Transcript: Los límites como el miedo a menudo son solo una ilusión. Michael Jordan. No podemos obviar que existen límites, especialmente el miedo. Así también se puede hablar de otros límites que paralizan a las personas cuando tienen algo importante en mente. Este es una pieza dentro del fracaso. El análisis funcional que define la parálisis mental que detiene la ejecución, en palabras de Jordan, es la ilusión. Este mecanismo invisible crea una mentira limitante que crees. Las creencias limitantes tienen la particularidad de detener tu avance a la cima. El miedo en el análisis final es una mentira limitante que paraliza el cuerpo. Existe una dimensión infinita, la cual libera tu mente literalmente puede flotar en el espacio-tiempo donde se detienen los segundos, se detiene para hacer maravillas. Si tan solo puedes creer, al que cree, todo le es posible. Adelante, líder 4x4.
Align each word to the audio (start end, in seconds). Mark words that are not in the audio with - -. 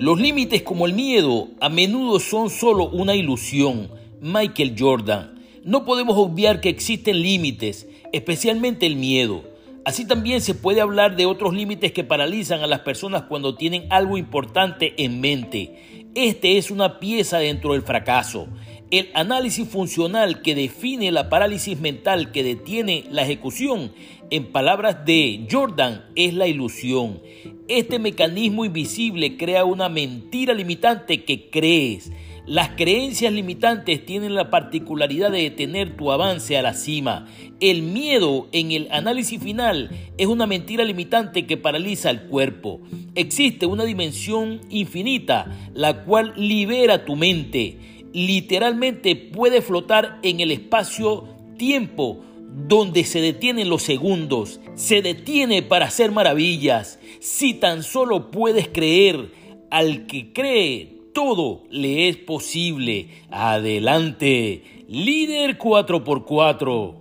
Los 0.00 0.18
límites 0.18 0.62
como 0.62 0.86
el 0.86 0.94
miedo 0.94 1.48
a 1.60 1.68
menudo 1.68 2.20
son 2.20 2.48
solo 2.48 2.88
una 2.88 3.14
ilusión. 3.14 3.90
Michael 4.22 4.74
Jordan. 4.78 5.34
No 5.62 5.84
podemos 5.84 6.16
obviar 6.16 6.62
que 6.62 6.70
existen 6.70 7.20
límites, 7.20 7.86
especialmente 8.10 8.86
el 8.86 8.96
miedo. 8.96 9.44
Así 9.84 10.06
también 10.06 10.40
se 10.40 10.54
puede 10.54 10.80
hablar 10.80 11.16
de 11.16 11.26
otros 11.26 11.52
límites 11.52 11.92
que 11.92 12.02
paralizan 12.02 12.62
a 12.62 12.66
las 12.66 12.80
personas 12.80 13.24
cuando 13.24 13.56
tienen 13.56 13.88
algo 13.90 14.16
importante 14.16 14.94
en 14.96 15.20
mente. 15.20 16.06
Este 16.14 16.56
es 16.56 16.70
una 16.70 16.98
pieza 16.98 17.36
dentro 17.36 17.74
del 17.74 17.82
fracaso. 17.82 18.48
El 18.90 19.10
análisis 19.12 19.68
funcional 19.68 20.40
que 20.40 20.54
define 20.54 21.12
la 21.12 21.28
parálisis 21.28 21.78
mental 21.78 22.32
que 22.32 22.42
detiene 22.42 23.04
la 23.10 23.22
ejecución, 23.22 23.92
en 24.30 24.46
palabras 24.50 25.04
de 25.04 25.46
Jordan, 25.50 26.06
es 26.16 26.32
la 26.32 26.46
ilusión. 26.46 27.20
Este 27.70 28.00
mecanismo 28.00 28.64
invisible 28.64 29.36
crea 29.36 29.64
una 29.64 29.88
mentira 29.88 30.54
limitante 30.54 31.22
que 31.22 31.50
crees. 31.50 32.10
Las 32.44 32.70
creencias 32.70 33.32
limitantes 33.32 34.04
tienen 34.04 34.34
la 34.34 34.50
particularidad 34.50 35.30
de 35.30 35.42
detener 35.42 35.96
tu 35.96 36.10
avance 36.10 36.58
a 36.58 36.62
la 36.62 36.74
cima. 36.74 37.28
El 37.60 37.82
miedo 37.82 38.48
en 38.50 38.72
el 38.72 38.88
análisis 38.90 39.40
final 39.40 39.88
es 40.18 40.26
una 40.26 40.48
mentira 40.48 40.82
limitante 40.82 41.46
que 41.46 41.56
paraliza 41.56 42.10
el 42.10 42.22
cuerpo. 42.22 42.80
Existe 43.14 43.66
una 43.66 43.84
dimensión 43.84 44.62
infinita, 44.68 45.56
la 45.72 46.02
cual 46.02 46.32
libera 46.36 47.04
tu 47.04 47.14
mente 47.14 47.78
literalmente 48.12 49.14
puede 49.14 49.62
flotar 49.62 50.18
en 50.24 50.40
el 50.40 50.50
espacio-tiempo 50.50 52.24
donde 52.54 53.04
se 53.04 53.20
detienen 53.20 53.68
los 53.68 53.82
segundos, 53.82 54.60
se 54.74 55.02
detiene 55.02 55.62
para 55.62 55.86
hacer 55.86 56.12
maravillas. 56.12 56.98
Si 57.20 57.54
tan 57.54 57.82
solo 57.82 58.30
puedes 58.30 58.68
creer, 58.68 59.32
al 59.70 60.06
que 60.06 60.32
cree, 60.32 61.00
todo 61.14 61.64
le 61.70 62.08
es 62.08 62.16
posible. 62.16 63.08
Adelante, 63.30 64.84
líder 64.88 65.58
4x4. 65.58 66.94